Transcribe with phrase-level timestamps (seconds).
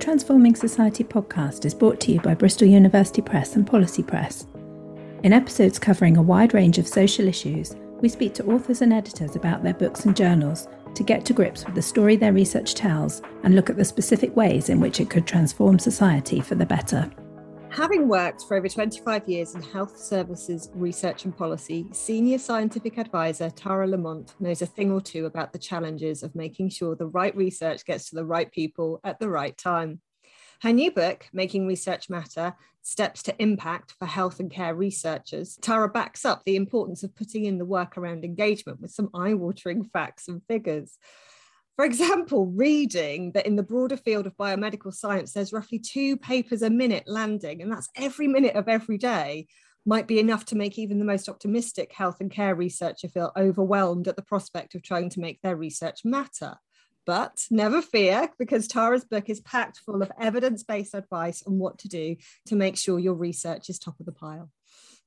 [0.00, 4.46] Transforming Society podcast is brought to you by Bristol University Press and Policy Press.
[5.24, 9.36] In episodes covering a wide range of social issues, we speak to authors and editors
[9.36, 13.20] about their books and journals to get to grips with the story their research tells
[13.44, 17.10] and look at the specific ways in which it could transform society for the better.
[17.72, 23.48] Having worked for over 25 years in health services research and policy, senior scientific advisor
[23.48, 27.34] Tara Lamont knows a thing or two about the challenges of making sure the right
[27.36, 30.00] research gets to the right people at the right time.
[30.62, 35.88] Her new book, Making Research Matter Steps to Impact for Health and Care Researchers, Tara
[35.88, 39.84] backs up the importance of putting in the work around engagement with some eye watering
[39.84, 40.98] facts and figures.
[41.80, 46.60] For example, reading that in the broader field of biomedical science, there's roughly two papers
[46.60, 49.46] a minute landing, and that's every minute of every day,
[49.86, 54.08] might be enough to make even the most optimistic health and care researcher feel overwhelmed
[54.08, 56.56] at the prospect of trying to make their research matter.
[57.06, 61.78] But never fear, because Tara's book is packed full of evidence based advice on what
[61.78, 62.16] to do
[62.48, 64.50] to make sure your research is top of the pile.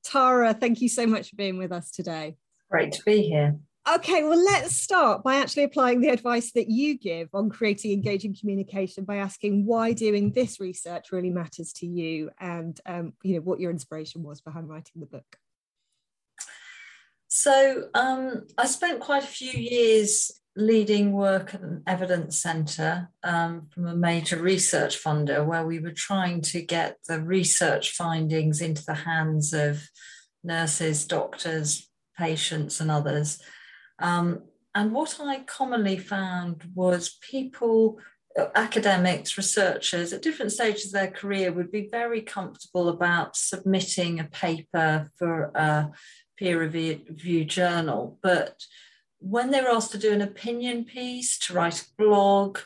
[0.02, 2.36] Tara, thank you so much for being with us today.
[2.68, 3.60] Great to be here.
[3.86, 8.34] Okay, well, let's start by actually applying the advice that you give on creating engaging
[8.34, 13.42] communication by asking why doing this research really matters to you and um, you know
[13.42, 15.36] what your inspiration was behind writing the book.
[17.28, 23.66] So um, I spent quite a few years leading work at an evidence centre um,
[23.68, 28.84] from a major research funder where we were trying to get the research findings into
[28.84, 29.90] the hands of
[30.42, 33.42] nurses, doctors, patients, and others.
[33.98, 34.42] Um,
[34.74, 37.98] and what I commonly found was people,
[38.38, 44.18] uh, academics, researchers at different stages of their career would be very comfortable about submitting
[44.18, 45.92] a paper for a
[46.36, 48.18] peer reviewed journal.
[48.22, 48.64] But
[49.20, 52.58] when they were asked to do an opinion piece, to write a blog,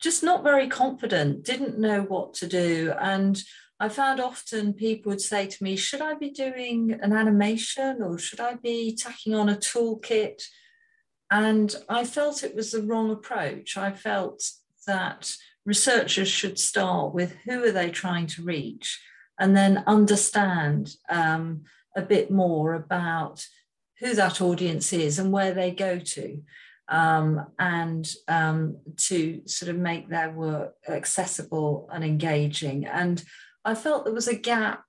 [0.00, 2.92] just not very confident, didn't know what to do.
[3.00, 3.40] And
[3.80, 8.18] I found often people would say to me, Should I be doing an animation or
[8.18, 10.42] should I be tacking on a toolkit?
[11.34, 13.76] And I felt it was the wrong approach.
[13.76, 14.40] I felt
[14.86, 15.34] that
[15.66, 19.02] researchers should start with who are they trying to reach
[19.40, 21.62] and then understand um,
[21.96, 23.44] a bit more about
[23.98, 26.40] who that audience is and where they go to
[26.88, 28.76] um, and um,
[29.08, 32.86] to sort of make their work accessible and engaging.
[32.86, 33.20] And
[33.64, 34.84] I felt there was a gap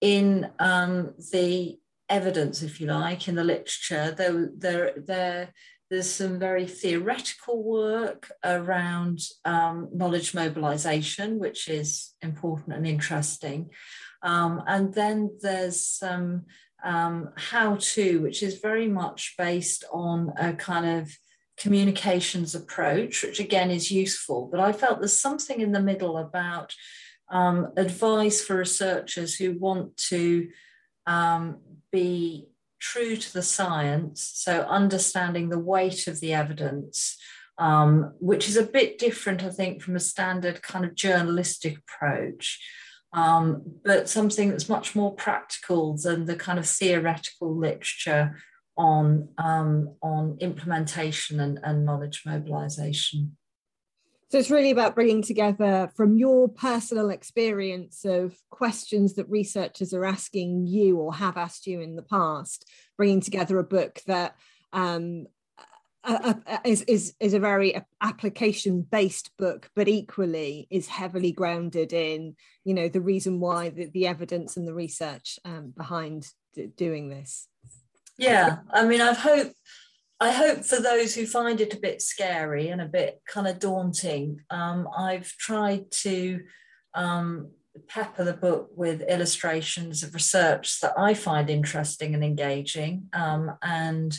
[0.00, 1.78] in um, the
[2.12, 4.14] evidence, if you like, in the literature.
[4.16, 5.52] There, there, there,
[5.90, 13.70] there's some very theoretical work around um, knowledge mobilization, which is important and interesting.
[14.22, 16.44] Um, and then there's some
[16.84, 21.16] um, how to, which is very much based on a kind of
[21.56, 24.48] communications approach, which again is useful.
[24.50, 26.74] But I felt there's something in the middle about
[27.30, 30.48] um, advice for researchers who want to
[31.06, 31.58] um,
[31.92, 32.48] be
[32.80, 37.16] true to the science, so understanding the weight of the evidence,
[37.58, 42.58] um, which is a bit different, I think, from a standard kind of journalistic approach,
[43.12, 48.36] um, but something that's much more practical than the kind of theoretical literature
[48.76, 53.36] on, um, on implementation and, and knowledge mobilization.
[54.32, 60.06] So it's really about bringing together from your personal experience of questions that researchers are
[60.06, 62.66] asking you or have asked you in the past,
[62.96, 64.34] bringing together a book that
[64.72, 65.26] um,
[66.64, 72.72] is, is, is a very application based book, but equally is heavily grounded in, you
[72.72, 76.26] know, the reason why the, the evidence and the research um, behind
[76.78, 77.48] doing this.
[78.16, 79.56] Yeah, I mean, I've hoped
[80.22, 83.58] I hope for those who find it a bit scary and a bit kind of
[83.58, 86.42] daunting, um, I've tried to
[86.94, 87.50] um,
[87.88, 94.16] pepper the book with illustrations of research that I find interesting and engaging, um, and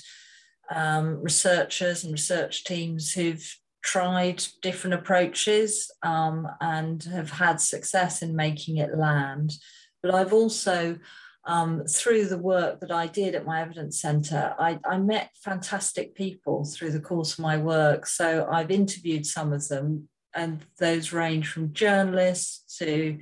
[0.69, 8.35] um, researchers and research teams who've tried different approaches um, and have had success in
[8.35, 9.53] making it land.
[10.01, 10.97] But I've also
[11.45, 16.15] um, through the work that I did at my evidence centre, I, I, met fantastic
[16.15, 18.05] people through the course of my work.
[18.05, 23.19] So I've interviewed some of them, and those range from journalists to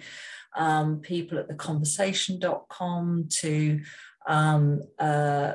[0.56, 3.82] um, people at theconversation.com to
[4.28, 5.54] um, uh,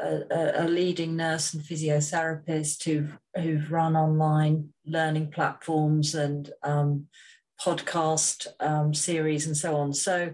[0.00, 7.06] a, a, leading nurse and physiotherapist who've, who've run online learning platforms and um,
[7.60, 9.92] podcast um, series and so on.
[9.92, 10.32] So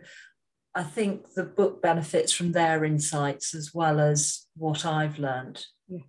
[0.74, 5.64] I think the book benefits from their insights as well as what I've learned.
[5.88, 6.02] Yeah,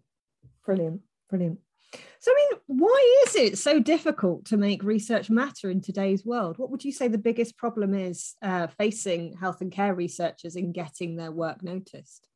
[0.65, 1.59] brilliant, brilliant.
[2.19, 6.57] So, I mean, why is it so difficult to make research matter in today's world?
[6.57, 10.71] What would you say the biggest problem is uh, facing health and care researchers in
[10.71, 12.27] getting their work noticed?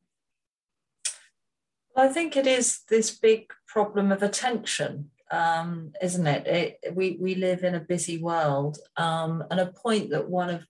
[1.96, 6.46] I think it is this big problem of attention, um, isn't it?
[6.46, 6.94] it?
[6.94, 8.78] we, we live in a busy world.
[8.96, 10.64] Um, and a point that one of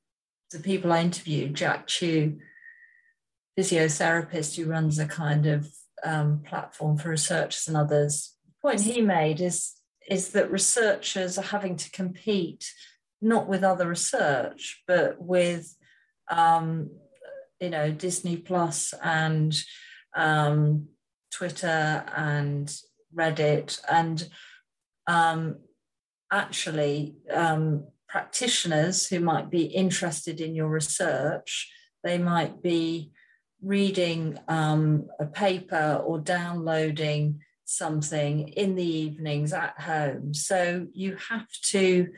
[0.51, 2.39] the people I interviewed, Jack Chew,
[3.59, 5.69] physiotherapist who runs a kind of
[6.05, 9.75] um, platform for researchers and others, the point he made is
[10.09, 12.73] is that researchers are having to compete
[13.21, 15.77] not with other research but with
[16.31, 16.91] um,
[17.61, 19.55] you know Disney Plus and
[20.17, 20.89] um,
[21.33, 22.75] Twitter and
[23.15, 24.29] Reddit and
[25.07, 25.57] um,
[26.33, 31.73] actually um, practitioners who might be interested in your research
[32.03, 33.13] they might be
[33.63, 40.35] reading um, a paper or downloading something in the evenings at home.
[40.35, 42.09] So you have to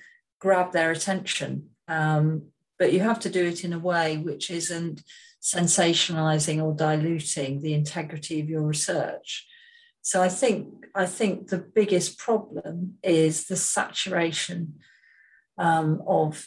[0.40, 2.46] grab their attention, um,
[2.78, 5.02] but you have to do it in a way which isn't
[5.42, 9.46] sensationalizing or diluting the integrity of your research.
[10.00, 14.74] So I think I think the biggest problem is the saturation
[15.58, 16.46] um, of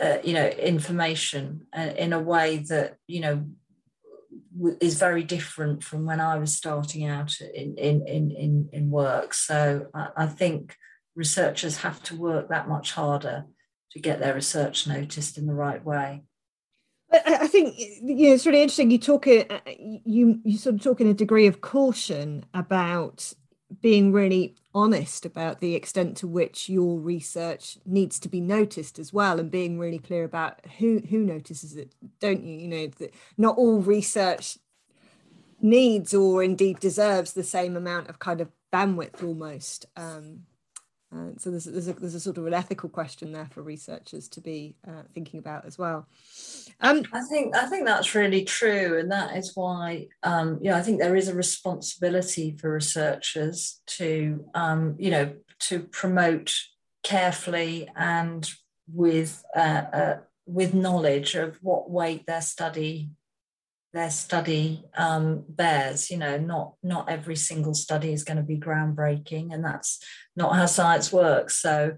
[0.00, 3.46] uh, you know information uh, in a way that you know
[4.80, 9.34] is very different from when I was starting out in, in, in, in, work.
[9.34, 10.76] So I, I think
[11.14, 13.46] researchers have to work that much harder
[13.92, 16.22] to get their research noticed in the right way.
[17.12, 18.90] I think you know, it's really interesting.
[18.90, 23.34] You talk uh, you you sort of talk in a degree of caution about
[23.80, 29.12] being really honest about the extent to which your research needs to be noticed as
[29.12, 32.58] well and being really clear about who who notices it don't you?
[32.58, 34.58] You know that not all research
[35.60, 40.40] needs or indeed deserves the same amount of kind of bandwidth almost um,
[41.14, 44.28] uh, so there's, there's, a, there's a sort of an ethical question there for researchers
[44.28, 46.06] to be uh, thinking about as well.
[46.80, 50.76] Um, I think I think that's really true, and that is why um, you know
[50.76, 56.54] I think there is a responsibility for researchers to um, you know to promote
[57.02, 58.50] carefully and
[58.92, 60.16] with uh, uh
[60.46, 63.10] with knowledge of what weight their study
[63.92, 66.10] their study um, bears.
[66.10, 70.00] You know, not not every single study is going to be groundbreaking, and that's
[70.36, 71.60] not how science works.
[71.60, 71.96] So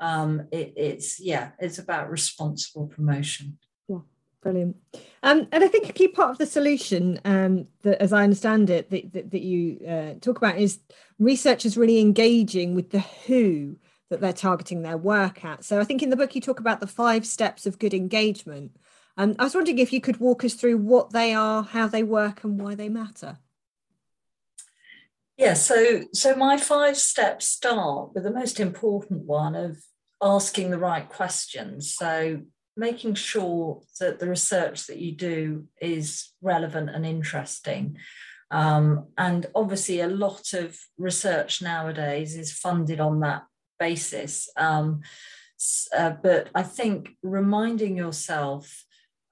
[0.00, 3.58] um, it, it's yeah, it's about responsible promotion.
[3.88, 4.00] Yeah,
[4.42, 4.76] brilliant.
[5.22, 8.70] Um, and I think a key part of the solution, um, that, as I understand
[8.70, 10.78] it, that, that, that you uh, talk about is
[11.18, 13.76] researchers really engaging with the who
[14.08, 15.64] that they're targeting their work at.
[15.64, 18.76] So I think in the book you talk about the five steps of good engagement.
[19.16, 22.02] Um, I was wondering if you could walk us through what they are, how they
[22.02, 23.38] work, and why they matter.
[25.36, 29.78] Yeah, so so my five steps start with the most important one of
[30.22, 31.94] asking the right questions.
[31.94, 32.42] So
[32.76, 37.96] making sure that the research that you do is relevant and interesting.
[38.50, 43.44] Um, and obviously, a lot of research nowadays is funded on that
[43.78, 44.48] basis.
[44.56, 45.02] Um,
[45.96, 48.84] uh, but I think reminding yourself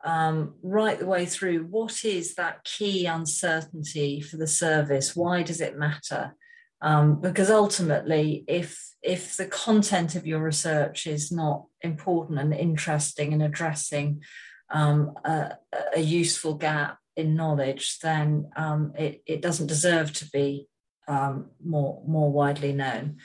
[0.05, 5.17] um, right the way through what is that key uncertainty for the service?
[5.17, 6.37] Why does it matter?
[6.83, 13.33] Um, because ultimately if if the content of your research is not important and interesting
[13.33, 14.23] and addressing
[14.71, 15.52] um, a,
[15.95, 20.69] a, useful gap in knowledge then um, it, it doesn't deserve to be
[21.09, 23.17] um, more more widely known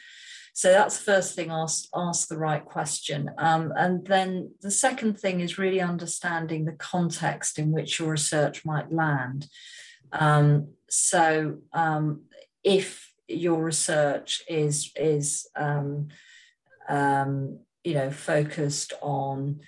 [0.59, 3.31] so that's the first thing, ask, ask the right question.
[3.37, 8.65] Um, and then the second thing is really understanding the context in which your research
[8.65, 9.47] might land.
[10.11, 12.23] Um, so um,
[12.61, 16.09] if your research is, is um,
[16.89, 19.61] um, you know, focused on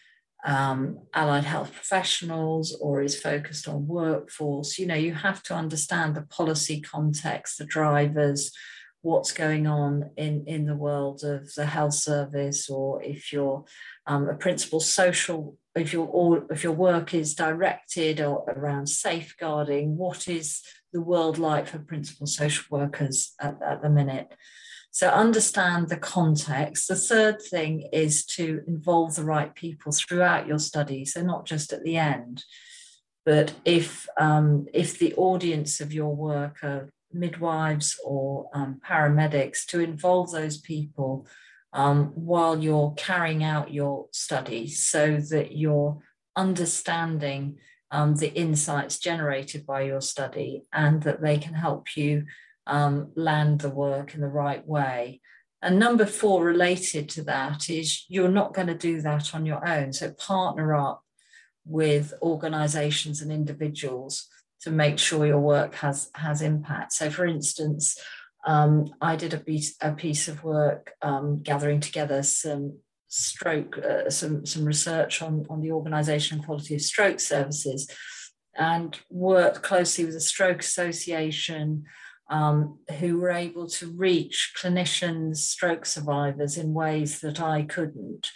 [0.45, 6.15] um, allied health professionals or is focused on workforce, you know, you have to understand
[6.15, 8.51] the policy context, the drivers,
[9.01, 13.65] what's going on in, in the world of the health service, or if you're
[14.05, 20.27] um, a principal social, if your if your work is directed or around safeguarding, what
[20.27, 20.61] is
[20.93, 24.33] the world like for principal social workers at, at the minute?
[24.91, 26.89] So understand the context.
[26.89, 31.71] The third thing is to involve the right people throughout your study, so not just
[31.71, 32.43] at the end.
[33.25, 39.79] But if um, if the audience of your work are midwives or um, paramedics to
[39.79, 41.27] involve those people
[41.73, 45.99] um, while you're carrying out your study so that you're
[46.35, 47.57] understanding
[47.91, 52.25] um, the insights generated by your study and that they can help you
[52.67, 55.21] um, land the work in the right way.
[55.61, 59.67] And number four, related to that, is you're not going to do that on your
[59.67, 59.93] own.
[59.93, 61.03] So partner up
[61.65, 64.27] with organizations and individuals
[64.63, 66.93] to make sure your work has, has impact.
[66.93, 67.97] So, for instance,
[68.45, 74.09] um, I did a piece, a piece of work um, gathering together some stroke, uh,
[74.09, 77.89] some, some research on, on the organisation and quality of stroke services,
[78.55, 81.83] and worked closely with the Stroke Association,
[82.29, 88.29] um, who were able to reach clinicians, stroke survivors in ways that I couldn't.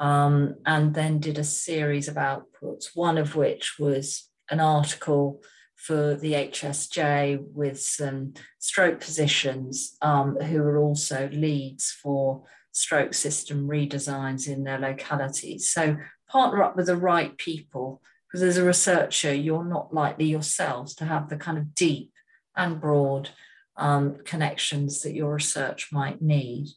[0.00, 5.40] Um, and then did a series of outputs, one of which was an article
[5.86, 13.68] for the HSJ with some stroke physicians um, who are also leads for stroke system
[13.68, 15.70] redesigns in their localities.
[15.70, 15.98] So
[16.28, 21.04] partner up with the right people because as a researcher, you're not likely yourselves to
[21.04, 22.12] have the kind of deep
[22.56, 23.28] and broad
[23.76, 26.68] um, connections that your research might need.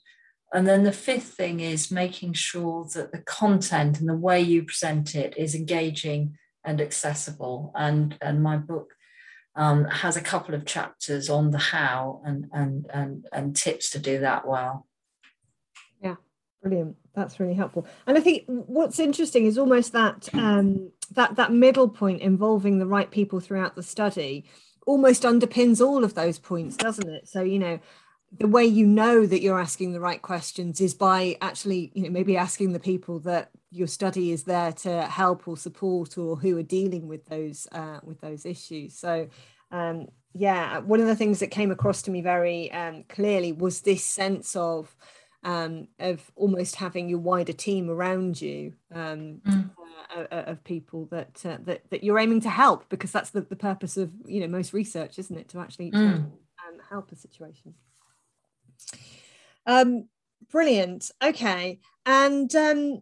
[0.53, 4.63] And then the fifth thing is making sure that the content and the way you
[4.63, 7.71] present it is engaging and accessible.
[7.75, 8.93] And, and my book
[9.57, 13.99] um, has a couple of chapters on the how and, and, and, and tips to
[13.99, 14.87] do that well.
[16.01, 16.15] Yeah,
[16.61, 16.95] brilliant.
[17.15, 17.87] That's really helpful.
[18.05, 22.85] And I think what's interesting is almost that um, that that middle point involving the
[22.85, 24.45] right people throughout the study
[24.85, 27.27] almost underpins all of those points, doesn't it?
[27.27, 27.79] So you know,
[28.39, 32.11] the way you know that you're asking the right questions is by actually you know
[32.11, 36.57] maybe asking the people that your study is there to help or support or who
[36.57, 38.97] are dealing with those uh, with those issues.
[38.97, 39.27] So
[39.71, 43.81] um, yeah one of the things that came across to me very um, clearly was
[43.81, 44.95] this sense of
[45.43, 49.69] um, of almost having your wider team around you um, mm.
[50.15, 53.41] uh, uh of people that, uh, that that you're aiming to help because that's the,
[53.41, 55.49] the purpose of you know most research isn't it?
[55.49, 56.15] To actually mm.
[56.15, 56.31] um,
[56.89, 57.73] help a situation.
[59.65, 60.07] Um,
[60.51, 61.11] brilliant.
[61.21, 61.79] Okay.
[62.05, 63.01] And um,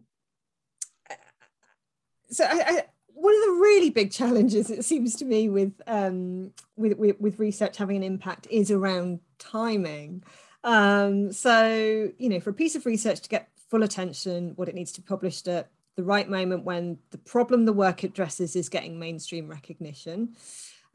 [2.30, 6.52] so I, I, one of the really big challenges it seems to me with, um,
[6.76, 10.22] with, with, with research having an impact is around timing.
[10.64, 14.74] Um, so you know, for a piece of research to get full attention, what it
[14.74, 18.68] needs to be published at the right moment when the problem the work addresses is
[18.68, 20.34] getting mainstream recognition.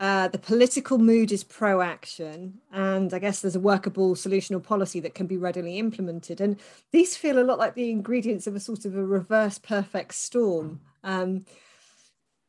[0.01, 4.59] Uh, the political mood is pro action, and I guess there's a workable solution or
[4.59, 6.41] policy that can be readily implemented.
[6.41, 6.59] And
[6.91, 10.81] these feel a lot like the ingredients of a sort of a reverse perfect storm.
[11.03, 11.45] Um,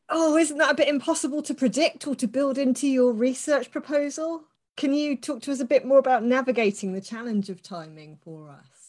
[0.09, 4.45] oh, isn't that a bit impossible to predict or to build into your research proposal?
[4.75, 8.49] Can you talk to us a bit more about navigating the challenge of timing for
[8.49, 8.82] us?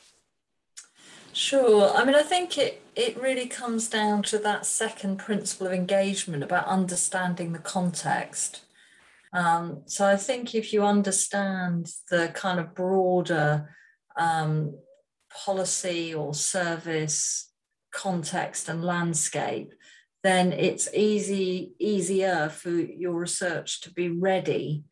[1.35, 1.93] Sure.
[1.93, 6.45] I mean, I think it, it really comes down to that second principle of engagement
[6.45, 8.65] about understanding the context.
[9.33, 13.75] Um, so I think if you understand the kind of broader
[14.17, 14.79] um,
[15.45, 17.51] policy or service
[17.93, 19.75] context and landscape,
[20.23, 24.85] then it's easy easier for your research to be ready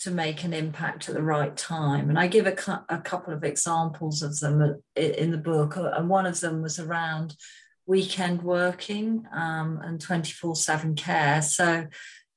[0.00, 2.08] to make an impact at the right time.
[2.08, 5.90] And I give a, cu- a couple of examples of them in the book, uh,
[5.94, 7.36] and one of them was around
[7.86, 11.42] weekend working um, and 24 7 care.
[11.42, 11.86] So,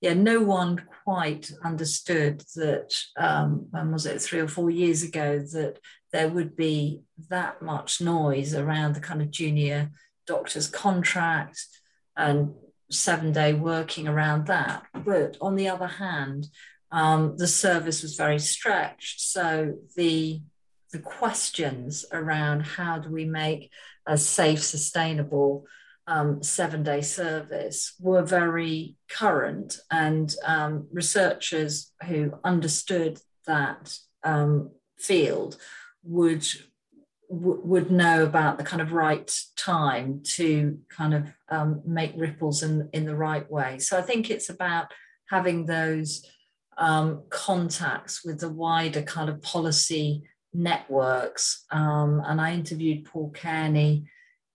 [0.01, 5.39] yeah, no one quite understood that, um, when was it, three or four years ago,
[5.39, 5.79] that
[6.12, 9.91] there would be that much noise around the kind of junior
[10.27, 11.65] doctor's contract
[12.17, 12.53] and
[12.91, 14.84] seven day working around that.
[14.93, 16.48] But on the other hand,
[16.93, 19.19] um, the service was very stretched.
[19.19, 20.41] So the
[20.91, 23.71] the questions around how do we make
[24.05, 25.65] a safe, sustainable
[26.05, 35.57] um, seven day service were very current, and um, researchers who understood that um, field
[36.03, 36.45] would
[37.29, 42.88] would know about the kind of right time to kind of um, make ripples in,
[42.93, 43.79] in the right way.
[43.79, 44.91] So I think it's about
[45.31, 46.23] having those
[46.77, 51.65] um, contacts with the wider kind of policy networks.
[51.72, 54.06] Um, and I interviewed Paul Cairney,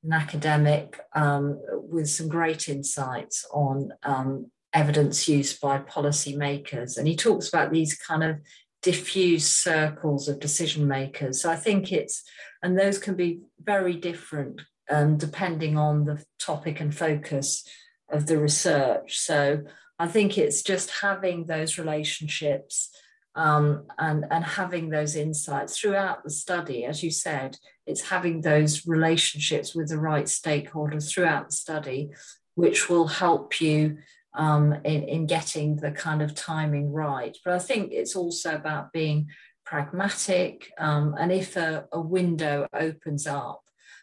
[0.04, 6.98] an academic, um, with some great insights on um, evidence use by policymakers.
[6.98, 8.36] And he talks about these kind of
[8.82, 11.42] diffuse circles of decision makers.
[11.42, 12.22] So I think it's,
[12.62, 14.60] and those can be very different
[14.90, 17.66] um, depending on the topic and focus
[18.10, 19.18] of the research.
[19.18, 19.64] So
[19.98, 22.90] I think it's just having those relationships
[23.34, 26.84] um, and, and having those insights throughout the study.
[26.84, 32.10] As you said, it's having those relationships with the right stakeholders throughout the study,
[32.54, 33.98] which will help you
[34.34, 37.36] um, in, in getting the kind of timing right.
[37.44, 39.28] But I think it's also about being
[39.64, 40.72] pragmatic.
[40.78, 43.62] Um, and if a, a window opens up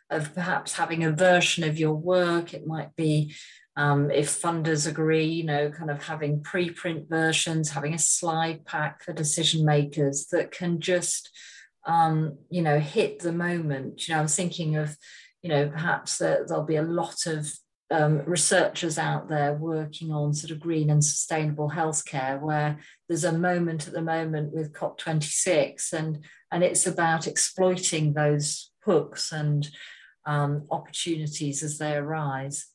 [0.10, 3.34] of perhaps having a version of your work, it might be
[3.78, 9.04] um, if funders agree, you know, kind of having preprint versions, having a slide pack
[9.04, 11.30] for decision makers that can just,
[11.86, 14.08] um, you know, hit the moment.
[14.08, 14.96] You know, I'm thinking of,
[15.42, 17.52] you know, perhaps that there'll be a lot of
[17.92, 23.38] um, researchers out there working on sort of green and sustainable healthcare, where there's a
[23.38, 29.70] moment at the moment with COP26, and and it's about exploiting those hooks and
[30.26, 32.68] um, opportunities as they arise.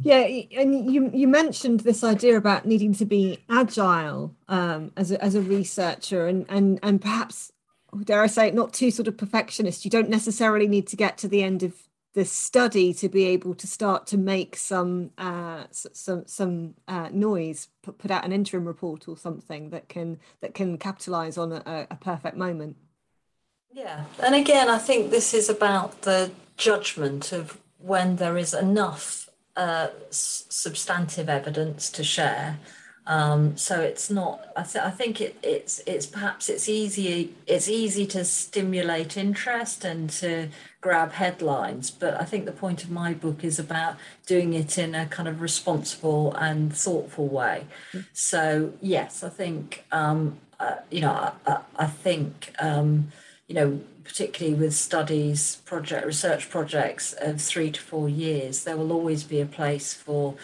[0.00, 5.22] Yeah, and you you mentioned this idea about needing to be agile um, as a,
[5.22, 7.52] as a researcher, and and and perhaps
[8.04, 9.84] dare I say it, not too sort of perfectionist.
[9.84, 11.74] You don't necessarily need to get to the end of
[12.14, 17.68] the study to be able to start to make some uh, some some uh, noise,
[17.82, 21.86] put, put out an interim report or something that can that can capitalize on a,
[21.90, 22.76] a perfect moment.
[23.72, 29.29] Yeah, and again, I think this is about the judgment of when there is enough
[29.56, 32.58] uh, substantive evidence to share.
[33.06, 34.52] Um, so it's not.
[34.56, 39.84] I, th- I think it, it's it's perhaps it's easy it's easy to stimulate interest
[39.84, 40.48] and to
[40.80, 44.94] grab headlines, but I think the point of my book is about doing it in
[44.94, 47.66] a kind of responsible and thoughtful way.
[47.92, 48.04] Mm.
[48.12, 53.10] So yes, I think um, uh, you know I, I think um,
[53.48, 58.92] you know particularly with studies, project research projects of three to four years, there will
[58.92, 60.34] always be a place for,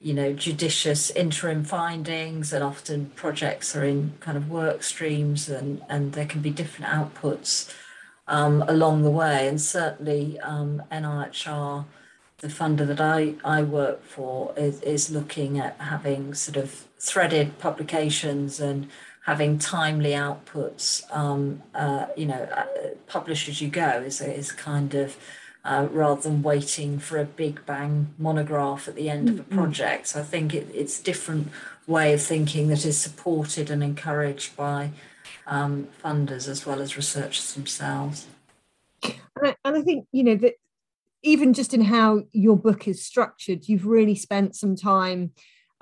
[0.00, 5.82] you know, judicious interim findings, and often projects are in kind of work streams, and
[5.88, 7.72] and there can be different outputs
[8.28, 9.48] um, along the way.
[9.48, 11.84] And certainly, um, NIHR,
[12.38, 17.58] the funder that I I work for, is is looking at having sort of threaded
[17.58, 18.88] publications and
[19.24, 22.66] having timely outputs, um, uh, you know, uh,
[23.06, 25.16] publish as you go is, is kind of
[25.64, 29.38] uh, rather than waiting for a big bang monograph at the end mm-hmm.
[29.38, 29.58] of a mm-hmm.
[29.58, 30.08] project.
[30.08, 31.48] So I think it, it's different
[31.86, 34.90] way of thinking that is supported and encouraged by
[35.46, 38.26] um, funders as well as researchers themselves.
[39.02, 40.54] And I, and I think you know that
[41.22, 45.32] even just in how your book is structured, you've really spent some time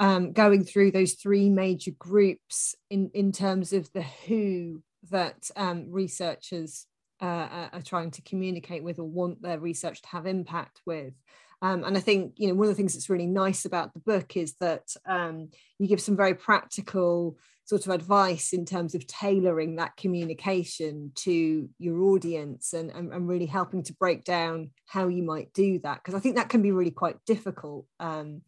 [0.03, 5.87] um, going through those three major groups in, in terms of the who that um,
[5.91, 6.87] researchers
[7.21, 11.15] uh, are trying to communicate with or want their research to have impact with.
[11.63, 14.01] Um, and I think you know one of the things that's really nice about the
[14.01, 19.07] book is that um, you give some very practical sort of advice in terms of
[19.07, 25.07] tailoring that communication to your audience and, and, and really helping to break down how
[25.07, 27.87] you might do that because I think that can be really quite difficult.
[28.01, 28.43] Um,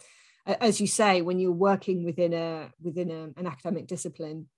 [0.46, 4.48] as you say, when you're working within a within a, an academic discipline,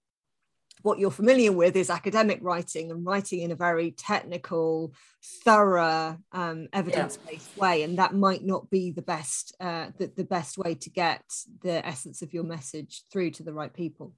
[0.83, 4.93] what you're familiar with is academic writing and writing in a very technical,
[5.45, 7.61] thorough, um, evidence-based yeah.
[7.61, 11.23] way, and that might not be the best uh, the, the best way to get
[11.63, 14.13] the essence of your message through to the right people.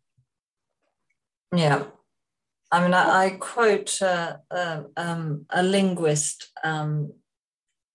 [1.55, 1.85] Yeah,
[2.71, 7.13] I mean, I, I quote uh, uh, um, a linguist, um,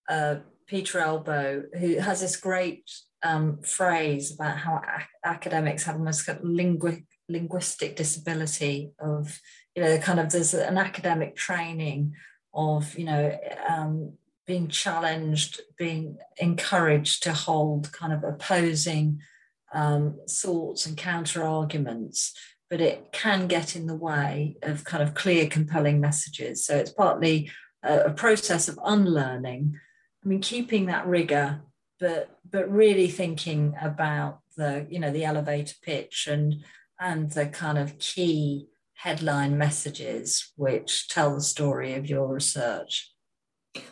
[0.10, 2.90] uh, Peter Elbow, who has this great
[3.24, 9.40] um, phrase about how ac- academics have almost got lingu- linguistic disability of,
[9.76, 12.14] you know, kind of there's an academic training
[12.54, 14.14] of, you know, um,
[14.46, 19.22] being challenged, being encouraged to hold kind of opposing
[19.74, 22.34] um, thoughts and counter arguments,
[22.70, 26.66] but it can get in the way of kind of clear, compelling messages.
[26.66, 27.50] So it's partly
[27.84, 29.80] a, a process of unlearning.
[30.24, 31.62] I mean, keeping that rigor
[32.04, 36.64] but but really thinking about the you know the elevator pitch and
[37.00, 43.10] and the kind of key headline messages which tell the story of your research.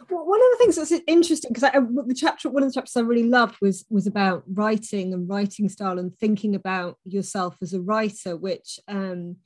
[0.10, 3.02] Well, one of the things that's interesting because the chapter one of the chapters I
[3.02, 7.80] really loved was was about writing and writing style and thinking about yourself as a
[7.80, 9.38] writer, which um,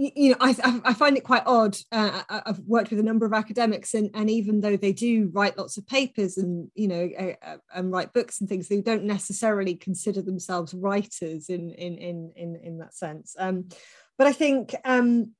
[0.00, 1.76] you know, I, I find it quite odd.
[1.90, 5.58] Uh, I've worked with a number of academics, and, and even though they do write
[5.58, 9.74] lots of papers and you know uh, and write books and things, they don't necessarily
[9.74, 13.34] consider themselves writers in in in in, in that sense.
[13.36, 13.68] Um,
[14.16, 15.32] but I think um,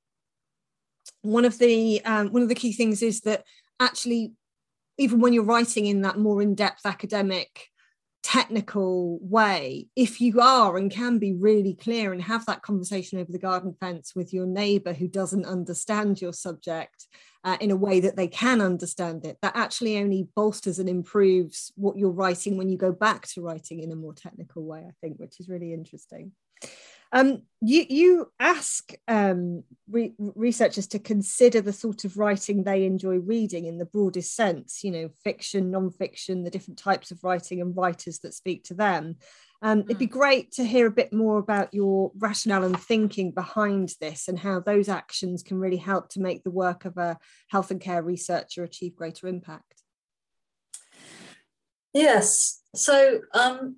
[1.21, 3.45] one of the um, one of the key things is that
[3.79, 4.33] actually,
[4.97, 7.68] even when you're writing in that more in depth academic
[8.21, 13.31] technical way if you are and can be really clear and have that conversation over
[13.31, 17.07] the garden fence with your neighbor who doesn't understand your subject
[17.45, 21.71] uh, in a way that they can understand it that actually only bolsters and improves
[21.75, 24.91] what you're writing when you go back to writing in a more technical way i
[25.01, 26.31] think which is really interesting
[27.11, 33.15] um, you, you ask um, re- researchers to consider the sort of writing they enjoy
[33.17, 37.75] reading in the broadest sense, you know, fiction, non-fiction, the different types of writing and
[37.75, 39.15] writers that speak to them.
[39.61, 40.17] Um, it'd be hmm.
[40.17, 44.61] great to hear a bit more about your rationale and thinking behind this and how
[44.61, 47.17] those actions can really help to make the work of a
[47.47, 49.83] health and care researcher achieve greater impact.
[51.93, 52.61] Yes.
[52.75, 53.77] So um,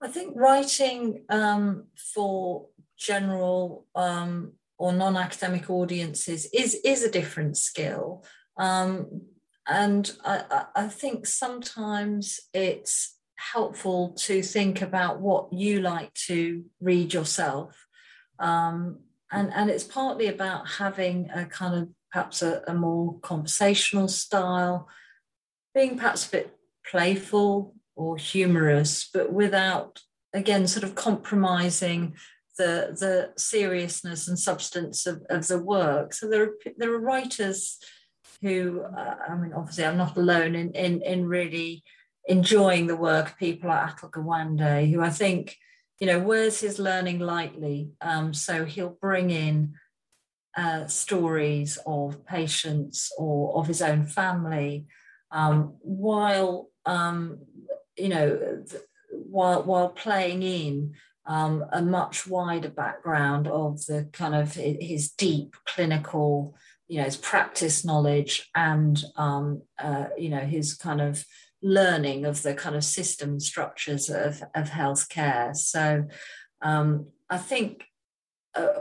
[0.00, 2.66] I think writing um, for
[2.98, 8.24] general um, or non-academic audiences is is a different skill,
[8.58, 9.22] um,
[9.66, 17.14] and I, I think sometimes it's helpful to think about what you like to read
[17.14, 17.86] yourself,
[18.38, 19.00] um,
[19.32, 24.88] and and it's partly about having a kind of perhaps a, a more conversational style,
[25.74, 26.56] being perhaps a bit
[26.90, 30.00] playful or humorous, but without,
[30.32, 32.14] again, sort of compromising
[32.58, 36.14] the, the seriousness and substance of, of the work.
[36.14, 37.78] So there are, there are writers
[38.42, 41.82] who, uh, I mean, obviously, I'm not alone in, in, in really
[42.26, 45.56] enjoying the work, people like Atul Gawande, who I think,
[46.00, 47.90] you know, wears his learning lightly.
[48.00, 49.74] Um, so he'll bring in
[50.56, 54.86] uh, stories of patients or of his own family
[55.30, 57.38] um, while um,
[57.96, 58.64] you know,
[59.10, 60.94] while while playing in
[61.26, 66.54] um, a much wider background of the kind of his deep clinical,
[66.88, 71.24] you know, his practice knowledge and um, uh, you know his kind of
[71.62, 75.54] learning of the kind of system structures of of healthcare.
[75.54, 76.06] So
[76.62, 77.84] um, I think.
[78.54, 78.80] Uh,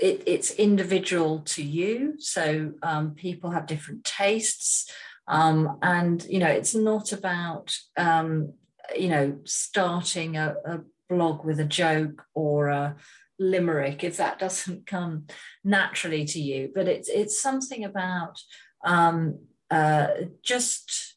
[0.00, 2.14] it, it's individual to you.
[2.18, 4.90] So um, people have different tastes.
[5.26, 8.54] Um, and, you know, it's not about, um,
[8.96, 12.96] you know, starting a, a blog with a joke or a
[13.38, 15.26] limerick if that doesn't come
[15.62, 18.38] naturally to you, but it's, it's something about
[18.84, 19.38] um,
[19.70, 20.08] uh,
[20.42, 21.14] just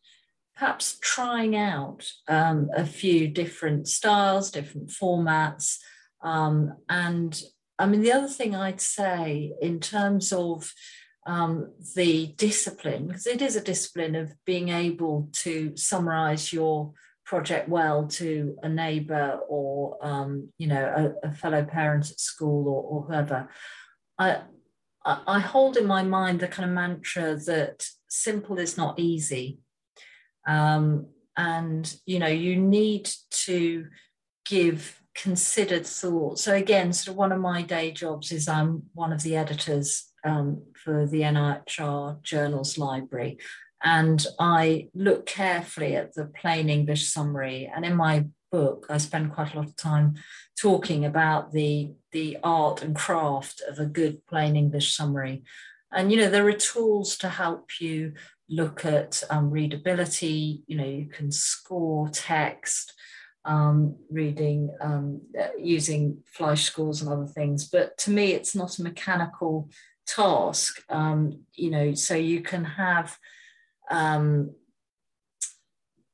[0.56, 5.78] perhaps trying out um, a few different styles, different formats.
[6.24, 7.40] Um, and
[7.78, 10.72] I mean, the other thing I'd say in terms of
[11.28, 16.94] um, the discipline, because it is a discipline of being able to summarize your
[17.26, 22.68] project well to a neighbor or um, you know a, a, fellow parent at school
[22.70, 23.50] or, or whoever.
[24.18, 24.42] I,
[25.06, 29.60] I hold in my mind the kind of mantra that simple is not easy.
[30.48, 33.10] Um, and you know you need
[33.46, 33.88] to
[34.46, 36.40] give considered thought.
[36.40, 40.12] So again sort of one of my day jobs is i'm one of the editors
[40.28, 43.38] um, for the NIHR Journals Library.
[43.84, 47.72] And I look carefully at the plain English summary.
[47.74, 50.16] And in my book, I spend quite a lot of time
[50.60, 55.44] talking about the, the art and craft of a good plain English summary.
[55.92, 58.14] And, you know, there are tools to help you
[58.50, 60.64] look at um, readability.
[60.68, 62.94] You know, you can score text.
[63.46, 65.22] Um, reading um,
[65.58, 67.70] using Flesch scores and other things.
[67.70, 69.70] But to me, it's not a mechanical
[70.08, 73.18] task um, you know so you can have
[73.92, 74.52] um,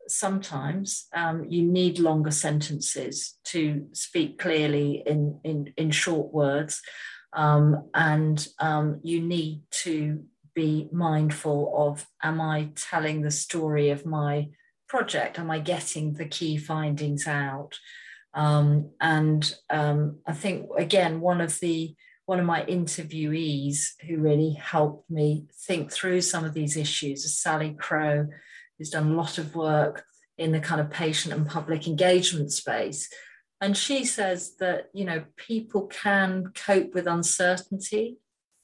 [0.07, 6.81] sometimes um, you need longer sentences to speak clearly in in, in short words
[7.33, 14.05] um, and um, you need to be mindful of am i telling the story of
[14.05, 14.47] my
[14.87, 15.39] project?
[15.39, 17.79] Am i getting the key findings out?
[18.35, 25.09] Um, and i think again one of the one of my interviewees who really helped
[25.09, 28.27] me think through some of these issues is Sally Crowe,
[28.77, 30.05] who's done a lot of work
[30.37, 33.09] in the kind of patient and public engagement space.
[33.61, 38.17] And she says that, you know, people can cope with uncertainty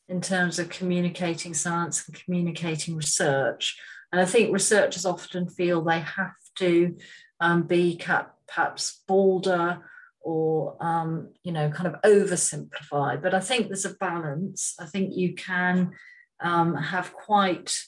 [0.08, 3.78] in terms of communicating science and communicating research.
[4.12, 6.98] And I think researchers often feel they have to
[7.40, 8.02] um, be
[8.48, 9.84] perhaps bolder
[10.30, 14.76] or um, you know kind of oversimplified but i think there's a balance.
[14.80, 15.92] I think you can
[16.40, 17.84] um, have quite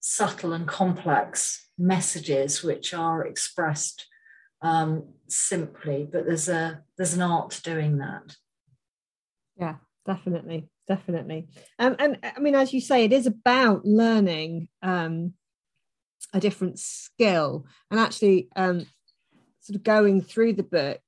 [0.00, 4.06] subtle and complex messages which are expressed
[4.62, 4.90] um,
[5.26, 8.36] simply but there's a there's an art to doing that.
[9.56, 9.76] Yeah
[10.06, 11.48] definitely definitely.
[11.78, 15.34] Um, and i mean as you say it is about learning um,
[16.32, 17.66] a different skill.
[17.90, 18.86] And actually um,
[19.60, 21.00] sort of going through the book,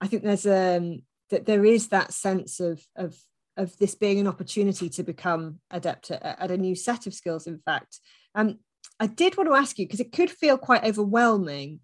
[0.00, 3.16] I think there's um that there is that sense of of
[3.56, 7.46] of this being an opportunity to become adept at, at a new set of skills.
[7.46, 7.98] In fact,
[8.34, 8.58] um,
[8.98, 11.80] I did want to ask you because it could feel quite overwhelming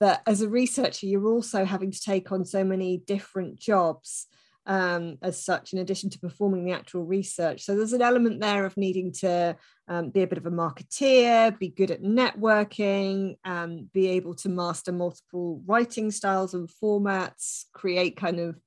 [0.00, 4.26] that as a researcher you're also having to take on so many different jobs
[4.66, 7.62] um, as such, in addition to performing the actual research.
[7.62, 9.56] So there's an element there of needing to
[9.88, 14.48] um, be a bit of a marketeer, be good at networking, um, be able to
[14.48, 18.60] master multiple writing styles and formats, create kind of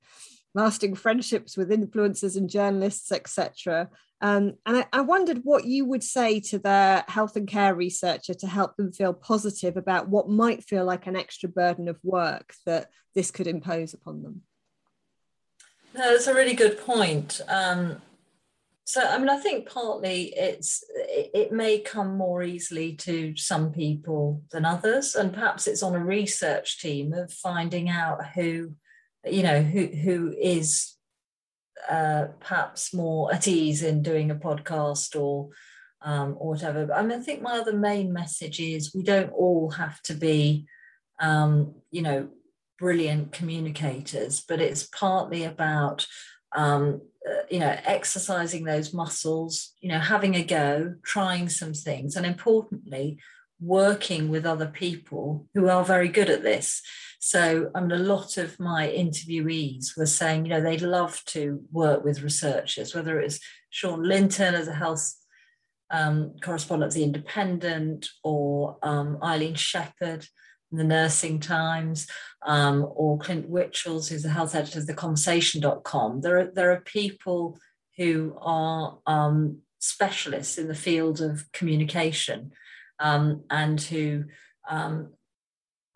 [0.54, 3.88] lasting friendships with influencers and journalists, etc.
[4.20, 8.34] Um, and I, I, wondered what you would say to the health and care researcher
[8.34, 12.54] to help them feel positive about what might feel like an extra burden of work
[12.64, 14.42] that this could impose upon them.
[15.94, 17.40] No, that's a really good point.
[17.48, 18.02] Um,
[18.84, 23.72] so, I mean, I think partly it's it, it, may come more easily to some
[23.72, 28.72] people than others, and perhaps it's on a research team of finding out who,
[29.24, 30.96] you know, who who is
[31.88, 35.50] uh, perhaps more at ease in doing a podcast or
[36.02, 36.86] um, or whatever.
[36.86, 40.14] But I mean, I think my other main message is we don't all have to
[40.14, 40.66] be,
[41.20, 42.28] um, you know,
[42.84, 46.06] brilliant communicators, but it's partly about
[46.54, 52.14] um, uh, you know exercising those muscles, you know, having a go, trying some things,
[52.14, 53.16] and importantly,
[53.58, 56.82] working with other people who are very good at this.
[57.20, 61.62] So, I mean, a lot of my interviewees were saying, you know, they'd love to
[61.72, 65.10] work with researchers, whether it was Shaun Lintern as a health
[65.90, 70.26] um, correspondent of The Independent or um, Eileen Shepherd
[70.76, 72.06] the Nursing Times,
[72.46, 76.20] um, or Clint Witchalls, who's the health editor of theconversation.com.
[76.20, 77.58] There are, there are people
[77.96, 82.52] who are um, specialists in the field of communication
[82.98, 84.24] um, and who
[84.68, 85.10] um,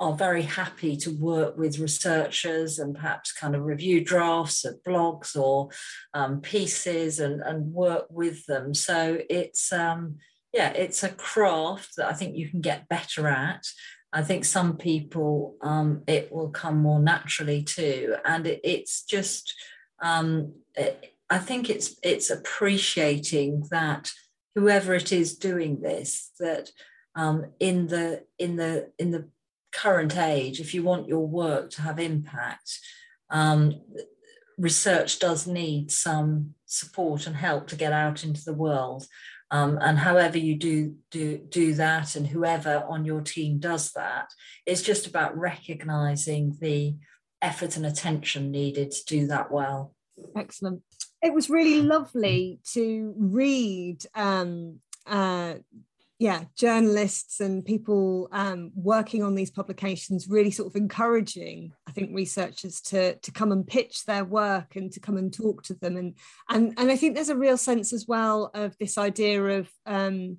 [0.00, 5.36] are very happy to work with researchers and perhaps kind of review drafts of blogs
[5.36, 5.70] or
[6.14, 8.74] um, pieces and, and work with them.
[8.74, 10.16] So it's, um,
[10.52, 13.64] yeah, it's a craft that I think you can get better at.
[14.12, 19.54] I think some people um, it will come more naturally too, and it, it's just
[20.02, 24.10] um, it, I think it's it's appreciating that
[24.54, 26.70] whoever it is doing this that
[27.14, 29.28] um, in the in the in the
[29.72, 32.78] current age, if you want your work to have impact,
[33.30, 33.74] um,
[34.56, 39.06] research does need some support and help to get out into the world.
[39.50, 44.28] Um, and however you do do do that, and whoever on your team does that,
[44.66, 46.96] it's just about recognizing the
[47.40, 49.94] effort and attention needed to do that well.
[50.36, 50.82] Excellent.
[51.22, 55.54] It was really lovely to read um, uh,
[56.18, 62.10] yeah, journalists and people um, working on these publications really sort of encouraging, I think,
[62.12, 65.96] researchers to to come and pitch their work and to come and talk to them,
[65.96, 66.14] and
[66.48, 70.38] and and I think there's a real sense as well of this idea of um,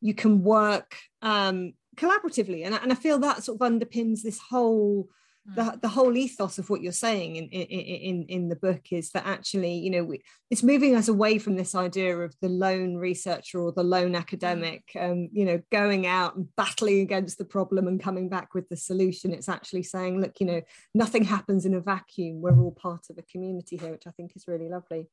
[0.00, 5.10] you can work um, collaboratively, and and I feel that sort of underpins this whole
[5.54, 5.80] the, mm.
[5.80, 9.26] the whole ethos of what you're saying in, in in in the book is that
[9.26, 13.60] actually you know we, it's moving us away from this idea of the lone researcher
[13.60, 14.18] or the lone mm.
[14.18, 18.68] academic um, you know going out and battling against the problem and coming back with
[18.68, 20.60] the solution it's actually saying look you know
[20.94, 24.32] nothing happens in a vacuum we're all part of a community here which i think
[24.36, 25.06] is really lovely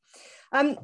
[0.51, 0.77] um,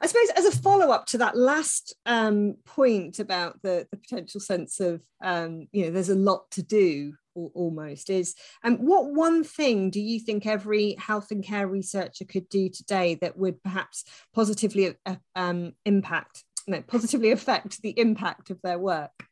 [0.00, 4.40] I suppose as a follow up to that last um, point about the, the potential
[4.40, 7.14] sense of, um, you know, there's a lot to do
[7.54, 8.34] almost is.
[8.64, 13.16] Um, what one thing do you think every health and care researcher could do today
[13.20, 19.24] that would perhaps positively uh, um, impact no, positively affect the impact of their work?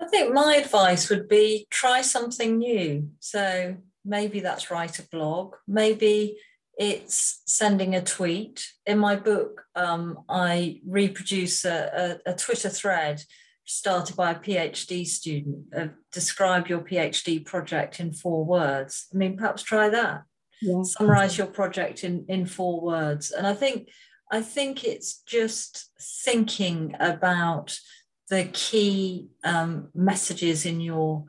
[0.00, 3.10] I think my advice would be try something new.
[3.18, 5.56] So maybe that's write a blog.
[5.66, 6.38] Maybe
[6.78, 8.64] it's sending a tweet.
[8.86, 13.22] In my book um, i reproduce a, a, a twitter thread
[13.68, 15.66] started by a PhD student.
[15.76, 19.06] Uh, describe your PhD project in four words.
[19.12, 20.22] I mean, perhaps try that.
[20.62, 20.82] Yeah.
[20.82, 23.30] Summarize your project in, in four words.
[23.30, 23.90] And I think
[24.32, 25.90] I think it's just
[26.24, 27.78] thinking about
[28.30, 31.24] the key um, messages in your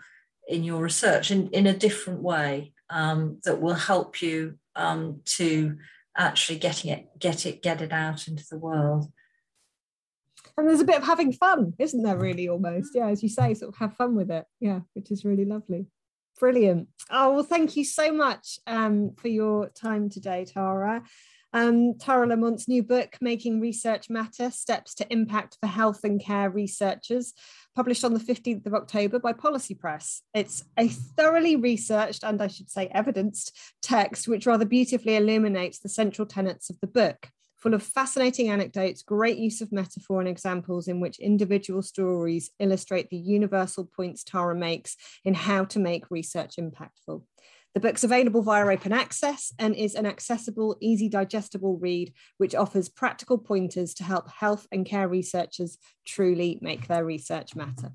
[0.48, 5.78] in your research in, in a different way um, that will help you um, to
[6.18, 9.12] actually getting it get it get it out into the world
[10.60, 12.92] and there's a bit of having fun isn't there really almost?
[12.94, 14.46] Yeah as you say sort of have fun with it.
[14.60, 15.88] Yeah which is really lovely.
[16.40, 16.88] Brilliant.
[17.10, 21.04] Oh well thank you so much um, for your time today tara.
[21.52, 26.50] Um, Tara Lamont's new book, Making Research Matter Steps to Impact for Health and Care
[26.50, 27.34] Researchers,
[27.76, 30.22] published on the 15th of October by Policy Press.
[30.36, 35.90] It's a thoroughly researched and I should say evidenced text, which rather beautifully illuminates the
[35.90, 37.30] central tenets of the book
[37.62, 43.10] full of fascinating anecdotes, great use of metaphor and examples in which individual stories illustrate
[43.10, 44.96] the universal points Tara makes
[45.26, 47.24] in how to make research impactful.
[47.76, 52.90] The book's available via open access and is an accessible, easy digestible read, which offers
[52.90, 57.92] practical pointers to help health and care researchers truly make their research matter.